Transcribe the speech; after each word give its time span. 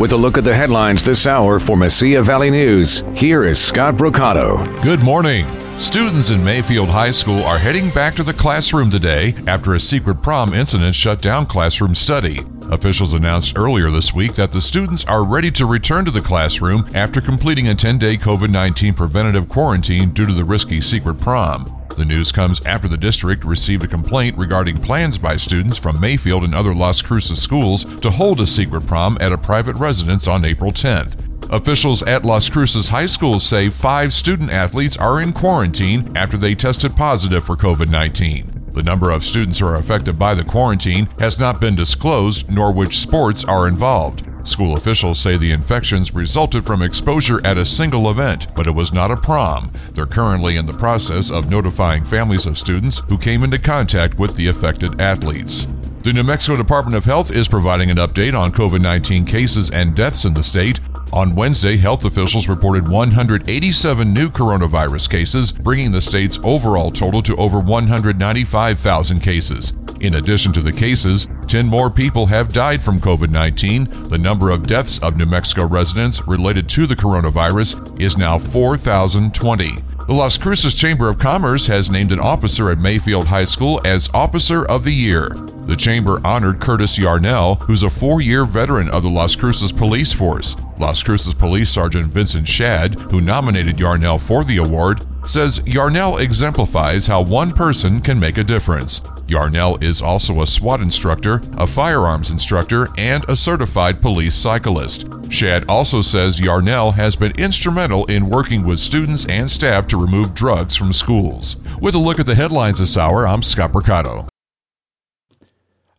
With 0.00 0.12
a 0.12 0.16
look 0.16 0.38
at 0.38 0.44
the 0.44 0.54
headlines 0.54 1.04
this 1.04 1.26
hour 1.26 1.60
for 1.60 1.76
Mesilla 1.76 2.24
Valley 2.24 2.48
News, 2.48 3.04
here 3.14 3.44
is 3.44 3.62
Scott 3.62 3.96
Brocato. 3.96 4.82
Good 4.82 5.00
morning. 5.00 5.46
Students 5.78 6.30
in 6.30 6.42
Mayfield 6.42 6.88
High 6.88 7.10
School 7.10 7.42
are 7.42 7.58
heading 7.58 7.90
back 7.90 8.14
to 8.14 8.22
the 8.22 8.32
classroom 8.32 8.90
today 8.90 9.34
after 9.46 9.74
a 9.74 9.80
secret 9.80 10.22
prom 10.22 10.54
incident 10.54 10.94
shut 10.94 11.20
down 11.20 11.44
classroom 11.44 11.94
study. 11.94 12.40
Officials 12.70 13.12
announced 13.12 13.58
earlier 13.58 13.90
this 13.90 14.14
week 14.14 14.36
that 14.36 14.52
the 14.52 14.62
students 14.62 15.04
are 15.04 15.22
ready 15.22 15.50
to 15.50 15.66
return 15.66 16.06
to 16.06 16.10
the 16.10 16.22
classroom 16.22 16.88
after 16.94 17.20
completing 17.20 17.68
a 17.68 17.74
10 17.74 17.98
day 17.98 18.16
COVID 18.16 18.48
19 18.48 18.94
preventative 18.94 19.50
quarantine 19.50 20.14
due 20.14 20.24
to 20.24 20.32
the 20.32 20.44
risky 20.44 20.80
secret 20.80 21.18
prom. 21.18 21.79
The 21.96 22.04
news 22.04 22.32
comes 22.32 22.64
after 22.64 22.88
the 22.88 22.96
district 22.96 23.44
received 23.44 23.84
a 23.84 23.88
complaint 23.88 24.38
regarding 24.38 24.80
plans 24.80 25.18
by 25.18 25.36
students 25.36 25.76
from 25.76 26.00
Mayfield 26.00 26.44
and 26.44 26.54
other 26.54 26.74
Las 26.74 27.02
Cruces 27.02 27.42
schools 27.42 27.84
to 28.00 28.10
hold 28.10 28.40
a 28.40 28.46
secret 28.46 28.86
prom 28.86 29.18
at 29.20 29.32
a 29.32 29.38
private 29.38 29.76
residence 29.76 30.26
on 30.26 30.44
April 30.44 30.72
10th. 30.72 31.26
Officials 31.52 32.02
at 32.04 32.24
Las 32.24 32.48
Cruces 32.48 32.88
High 32.88 33.06
School 33.06 33.40
say 33.40 33.68
five 33.68 34.12
student 34.14 34.50
athletes 34.50 34.96
are 34.96 35.20
in 35.20 35.32
quarantine 35.32 36.16
after 36.16 36.36
they 36.36 36.54
tested 36.54 36.94
positive 36.94 37.44
for 37.44 37.56
COVID 37.56 37.88
19. 37.88 38.70
The 38.72 38.84
number 38.84 39.10
of 39.10 39.24
students 39.24 39.58
who 39.58 39.66
are 39.66 39.74
affected 39.74 40.16
by 40.16 40.34
the 40.34 40.44
quarantine 40.44 41.08
has 41.18 41.40
not 41.40 41.60
been 41.60 41.74
disclosed, 41.74 42.48
nor 42.48 42.72
which 42.72 42.98
sports 42.98 43.44
are 43.44 43.66
involved. 43.66 44.29
School 44.44 44.76
officials 44.76 45.20
say 45.20 45.36
the 45.36 45.52
infections 45.52 46.14
resulted 46.14 46.66
from 46.66 46.82
exposure 46.82 47.44
at 47.46 47.58
a 47.58 47.64
single 47.64 48.10
event, 48.10 48.46
but 48.56 48.66
it 48.66 48.70
was 48.70 48.92
not 48.92 49.10
a 49.10 49.16
prom. 49.16 49.70
They're 49.92 50.06
currently 50.06 50.56
in 50.56 50.66
the 50.66 50.72
process 50.72 51.30
of 51.30 51.50
notifying 51.50 52.04
families 52.04 52.46
of 52.46 52.58
students 52.58 53.02
who 53.08 53.18
came 53.18 53.44
into 53.44 53.58
contact 53.58 54.18
with 54.18 54.36
the 54.36 54.48
affected 54.48 55.00
athletes. 55.00 55.66
The 56.02 56.14
New 56.14 56.22
Mexico 56.22 56.56
Department 56.56 56.96
of 56.96 57.04
Health 57.04 57.30
is 57.30 57.46
providing 57.46 57.90
an 57.90 57.98
update 57.98 58.38
on 58.38 58.52
COVID 58.52 58.80
19 58.80 59.26
cases 59.26 59.70
and 59.70 59.94
deaths 59.94 60.24
in 60.24 60.32
the 60.32 60.42
state. 60.42 60.80
On 61.12 61.34
Wednesday, 61.34 61.76
health 61.76 62.04
officials 62.04 62.48
reported 62.48 62.88
187 62.88 64.14
new 64.14 64.30
coronavirus 64.30 65.10
cases, 65.10 65.52
bringing 65.52 65.90
the 65.90 66.00
state's 66.00 66.38
overall 66.42 66.90
total 66.90 67.20
to 67.22 67.36
over 67.36 67.58
195,000 67.58 69.20
cases. 69.20 69.74
In 70.00 70.14
addition 70.14 70.52
to 70.54 70.62
the 70.62 70.72
cases, 70.72 71.26
10 71.50 71.66
more 71.66 71.90
people 71.90 72.26
have 72.26 72.52
died 72.52 72.80
from 72.80 73.00
COVID 73.00 73.28
19. 73.28 74.08
The 74.08 74.16
number 74.16 74.50
of 74.50 74.68
deaths 74.68 75.00
of 75.00 75.16
New 75.16 75.26
Mexico 75.26 75.66
residents 75.66 76.24
related 76.28 76.68
to 76.68 76.86
the 76.86 76.94
coronavirus 76.94 78.00
is 78.00 78.16
now 78.16 78.38
4,020. 78.38 79.74
The 80.06 80.14
Las 80.14 80.38
Cruces 80.38 80.76
Chamber 80.76 81.08
of 81.08 81.18
Commerce 81.18 81.66
has 81.66 81.90
named 81.90 82.12
an 82.12 82.20
officer 82.20 82.70
at 82.70 82.78
Mayfield 82.78 83.26
High 83.26 83.46
School 83.46 83.80
as 83.84 84.08
Officer 84.14 84.64
of 84.64 84.84
the 84.84 84.94
Year. 84.94 85.30
The 85.66 85.74
chamber 85.74 86.20
honored 86.24 86.60
Curtis 86.60 86.96
Yarnell, 86.96 87.56
who's 87.56 87.82
a 87.82 87.90
four 87.90 88.20
year 88.20 88.44
veteran 88.44 88.88
of 88.90 89.02
the 89.02 89.10
Las 89.10 89.34
Cruces 89.34 89.72
Police 89.72 90.12
Force. 90.12 90.54
Las 90.78 91.02
Cruces 91.02 91.34
Police 91.34 91.70
Sergeant 91.70 92.06
Vincent 92.06 92.46
Shad, 92.46 92.98
who 93.10 93.20
nominated 93.20 93.80
Yarnell 93.80 94.20
for 94.20 94.44
the 94.44 94.58
award, 94.58 95.04
says 95.26 95.60
Yarnell 95.66 96.18
exemplifies 96.18 97.08
how 97.08 97.22
one 97.22 97.50
person 97.50 98.00
can 98.00 98.20
make 98.20 98.38
a 98.38 98.44
difference. 98.44 99.00
Yarnell 99.30 99.78
is 99.82 100.02
also 100.02 100.42
a 100.42 100.46
SWAT 100.46 100.80
instructor, 100.80 101.40
a 101.56 101.66
firearms 101.66 102.30
instructor, 102.30 102.88
and 102.98 103.24
a 103.28 103.36
certified 103.36 104.02
police 104.02 104.34
cyclist. 104.34 105.06
Shad 105.30 105.64
also 105.68 106.02
says 106.02 106.40
Yarnell 106.40 106.92
has 106.92 107.14
been 107.14 107.32
instrumental 107.38 108.04
in 108.06 108.28
working 108.28 108.64
with 108.64 108.80
students 108.80 109.24
and 109.26 109.50
staff 109.50 109.86
to 109.88 109.96
remove 109.96 110.34
drugs 110.34 110.76
from 110.76 110.92
schools. 110.92 111.56
With 111.80 111.94
a 111.94 111.98
look 111.98 112.18
at 112.18 112.26
the 112.26 112.34
headlines 112.34 112.80
this 112.80 112.96
hour, 112.96 113.26
I'm 113.26 113.42
Scott 113.42 113.72
Mercado. 113.72 114.29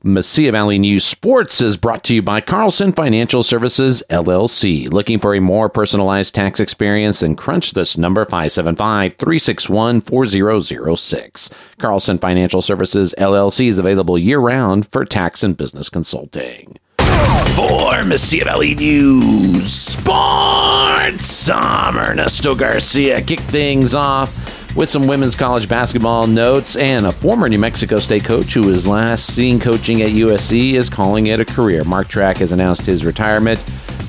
Mesilla 0.04 0.52
Valley 0.52 0.80
News 0.80 1.06
Sports 1.06 1.62
is 1.62 1.78
brought 1.78 2.04
to 2.06 2.16
you 2.16 2.24
by 2.24 2.42
Carlson 2.42 2.92
Financial 2.92 3.44
Services 3.44 4.02
LLC. 4.10 4.92
Looking 4.92 5.20
for 5.20 5.36
a 5.36 5.40
more 5.40 5.70
personalized 5.70 6.34
tax 6.34 6.60
experience? 6.60 7.20
Then 7.20 7.36
crunch 7.36 7.74
this 7.74 8.00
number 8.00 8.26
575 8.26 9.14
361 9.14 10.02
4006. 10.02 11.50
Carlson 11.78 12.18
Financial 12.18 12.64
Services 12.64 13.14
LLC 13.20 13.68
is 13.68 13.78
available 13.78 14.18
year 14.18 14.40
round 14.40 14.92
for 14.92 15.06
tax 15.06 15.44
and 15.44 15.56
business 15.56 15.88
consulting. 15.88 16.80
For 16.98 18.02
Mesilla 18.02 18.46
Valley 18.46 18.74
News 18.74 19.72
Sports, 19.72 21.48
I'm 21.48 21.96
Ernesto 21.96 22.56
Garcia. 22.56 23.22
Kick 23.22 23.40
things 23.42 23.94
off 23.94 24.51
with 24.76 24.90
some 24.90 25.08
women's 25.08 25.36
college 25.36 25.68
basketball 25.68 26.28
notes 26.28 26.76
and 26.76 27.06
a 27.06 27.12
former 27.12 27.50
New 27.50 27.60
Mexico 27.60 27.98
State 27.98 28.24
coach 28.24 28.54
who 28.54 28.68
was 28.68 28.88
last 28.88 29.34
seen 29.34 29.60
coaching 29.60 30.02
at 30.02 30.10
USC 30.10 30.74
is 30.74 30.90
calling 30.90 31.28
it 31.28 31.40
a 31.40 31.46
career. 31.46 31.84
Mark 31.84 32.08
Trakh 32.08 32.38
has 32.38 32.52
announced 32.52 32.86
his 32.86 33.04
retirement. 33.04 33.62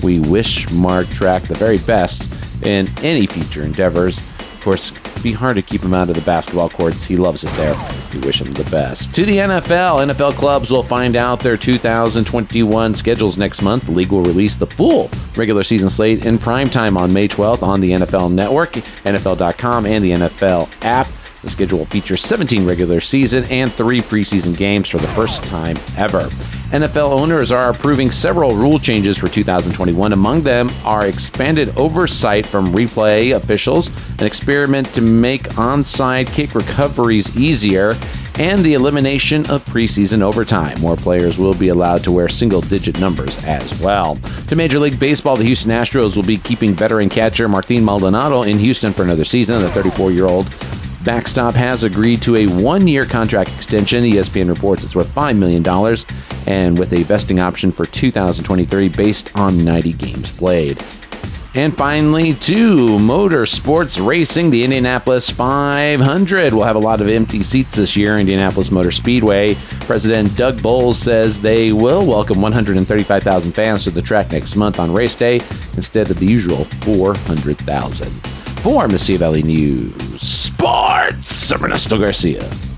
We 0.02 0.20
wish 0.20 0.70
Mark 0.70 1.06
Trakh 1.06 1.48
the 1.48 1.54
very 1.54 1.78
best 1.78 2.32
in 2.64 2.86
any 3.02 3.26
future 3.26 3.64
endeavors 3.64 4.20
course, 4.62 4.90
be 5.22 5.32
hard 5.32 5.56
to 5.56 5.62
keep 5.62 5.82
him 5.82 5.94
out 5.94 6.08
of 6.08 6.14
the 6.14 6.22
basketball 6.22 6.68
courts. 6.68 7.06
He 7.06 7.16
loves 7.16 7.44
it 7.44 7.50
there. 7.50 7.74
We 8.12 8.20
wish 8.20 8.40
him 8.40 8.52
the 8.54 8.68
best. 8.70 9.14
To 9.14 9.24
the 9.24 9.38
NFL, 9.38 10.06
NFL 10.06 10.32
clubs 10.32 10.70
will 10.70 10.82
find 10.82 11.16
out 11.16 11.40
their 11.40 11.56
2021 11.56 12.94
schedules 12.94 13.38
next 13.38 13.62
month. 13.62 13.86
The 13.86 13.92
league 13.92 14.10
will 14.12 14.22
release 14.22 14.56
the 14.56 14.66
full 14.66 15.10
regular 15.36 15.64
season 15.64 15.90
slate 15.90 16.26
in 16.26 16.38
prime 16.38 16.68
time 16.68 16.96
on 16.96 17.12
May 17.12 17.28
12th 17.28 17.62
on 17.62 17.80
the 17.80 17.90
NFL 17.90 18.32
Network, 18.32 18.72
NFL.com, 18.72 19.86
and 19.86 20.04
the 20.04 20.12
NFL 20.12 20.84
app. 20.84 21.06
The 21.42 21.50
schedule 21.50 21.78
will 21.78 21.86
feature 21.86 22.16
17 22.16 22.64
regular 22.64 23.00
season 23.00 23.44
and 23.50 23.70
three 23.72 24.00
preseason 24.00 24.56
games 24.56 24.88
for 24.88 24.98
the 24.98 25.08
first 25.08 25.42
time 25.44 25.76
ever. 25.96 26.28
NFL 26.72 27.20
owners 27.20 27.52
are 27.52 27.68
approving 27.68 28.10
several 28.10 28.56
rule 28.56 28.78
changes 28.78 29.18
for 29.18 29.28
2021. 29.28 30.14
Among 30.14 30.40
them 30.40 30.70
are 30.86 31.06
expanded 31.06 31.76
oversight 31.76 32.46
from 32.46 32.64
replay 32.68 33.36
officials, 33.36 33.88
an 34.18 34.26
experiment 34.26 34.86
to 34.94 35.02
make 35.02 35.42
onside 35.50 36.32
kick 36.32 36.54
recoveries 36.54 37.36
easier, 37.36 37.94
and 38.38 38.60
the 38.60 38.72
elimination 38.72 39.42
of 39.50 39.62
preseason 39.66 40.22
overtime. 40.22 40.80
More 40.80 40.96
players 40.96 41.38
will 41.38 41.52
be 41.52 41.68
allowed 41.68 42.04
to 42.04 42.12
wear 42.12 42.30
single 42.30 42.62
digit 42.62 42.98
numbers 42.98 43.44
as 43.44 43.78
well. 43.80 44.14
To 44.48 44.56
Major 44.56 44.78
League 44.78 44.98
Baseball, 44.98 45.36
the 45.36 45.44
Houston 45.44 45.72
Astros 45.72 46.16
will 46.16 46.22
be 46.22 46.38
keeping 46.38 46.74
veteran 46.74 47.10
catcher 47.10 47.50
Martin 47.50 47.84
Maldonado 47.84 48.44
in 48.44 48.58
Houston 48.58 48.94
for 48.94 49.02
another 49.02 49.26
season. 49.26 49.60
The 49.60 49.68
34 49.68 50.12
year 50.12 50.24
old 50.24 50.46
Backstop 51.04 51.54
has 51.54 51.84
agreed 51.84 52.22
to 52.22 52.36
a 52.36 52.46
one 52.46 52.86
year 52.86 53.04
contract 53.04 53.50
extension. 53.50 54.04
ESPN 54.04 54.48
reports 54.48 54.84
it's 54.84 54.94
worth 54.94 55.12
$5 55.14 55.36
million 55.36 55.66
and 56.46 56.78
with 56.78 56.92
a 56.92 57.02
vesting 57.02 57.40
option 57.40 57.72
for 57.72 57.84
2023 57.84 58.88
based 58.88 59.36
on 59.36 59.64
90 59.64 59.92
games 59.94 60.30
played. 60.30 60.82
And 61.54 61.76
finally, 61.76 62.32
two 62.32 62.86
motorsports 62.98 64.04
racing. 64.04 64.50
The 64.50 64.64
Indianapolis 64.64 65.28
500 65.28 66.54
will 66.54 66.62
have 66.62 66.76
a 66.76 66.78
lot 66.78 67.02
of 67.02 67.08
empty 67.08 67.42
seats 67.42 67.76
this 67.76 67.94
year. 67.94 68.16
Indianapolis 68.16 68.70
Motor 68.70 68.90
Speedway 68.90 69.54
President 69.80 70.34
Doug 70.34 70.62
Boles 70.62 70.98
says 70.98 71.40
they 71.42 71.72
will 71.72 72.06
welcome 72.06 72.40
135,000 72.40 73.52
fans 73.52 73.84
to 73.84 73.90
the 73.90 74.00
track 74.00 74.32
next 74.32 74.56
month 74.56 74.80
on 74.80 74.92
race 74.92 75.14
day 75.14 75.36
instead 75.76 76.10
of 76.10 76.18
the 76.18 76.26
usual 76.26 76.64
400,000. 76.64 78.41
For 78.62 78.86
Mesilla 78.86 79.18
Valley 79.18 79.42
News 79.42 80.22
Sports, 80.22 81.50
I'm 81.50 81.64
Ernesto 81.64 81.98
Garcia. 81.98 82.71